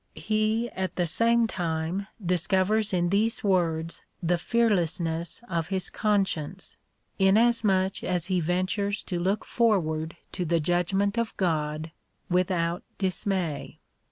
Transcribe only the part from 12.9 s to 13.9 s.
dismay.